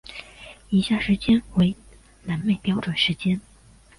[0.69, 1.75] 以下时间为
[2.23, 3.39] 南美标准时间。